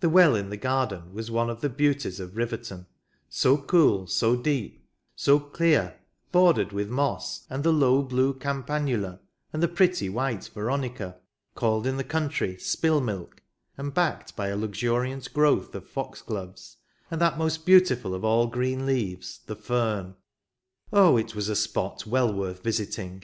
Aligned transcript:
The 0.00 0.08
well 0.08 0.34
in 0.34 0.50
the 0.50 0.56
garden 0.56 1.12
was 1.14 1.30
one 1.30 1.48
of 1.48 1.60
the 1.60 1.68
beauties 1.68 2.18
of 2.18 2.36
Riverton— 2.36 2.86
so 3.28 3.56
cool, 3.56 4.08
so 4.08 4.34
deep, 4.34 4.84
so 5.14 5.38
clear, 5.38 6.00
bordered 6.32 6.72
with 6.72 6.88
moss 6.90 7.46
and 7.48 7.62
the 7.62 7.72
low 7.72 8.02
blue 8.02 8.34
campanula, 8.34 9.20
and 9.52 9.62
the 9.62 9.68
pretty 9.68 10.08
white 10.08 10.48
veronica, 10.52 11.20
called 11.54 11.86
in 11.86 11.96
the 11.98 12.02
coun 12.02 12.22
II 12.22 12.24
Lancashire 12.24 12.46
Memories. 12.48 12.62
try" 12.64 12.66
spill 12.80 13.00
milk," 13.00 13.42
and 13.78 13.94
backed 13.94 14.34
by 14.34 14.48
a 14.48 14.56
luxuriant 14.56 15.32
growth 15.32 15.72
of 15.76 15.86
fox 15.86 16.20
gloves, 16.20 16.78
and 17.08 17.20
that 17.20 17.38
most 17.38 17.64
beautiful 17.64 18.12
of 18.12 18.24
all 18.24 18.48
green 18.48 18.84
leaves, 18.86 19.42
the 19.46 19.54
fern. 19.54 20.16
Oh, 20.92 21.16
it 21.16 21.36
was 21.36 21.48
a 21.48 21.54
spot 21.54 22.04
well 22.08 22.34
worth 22.34 22.64
visiting! 22.64 23.22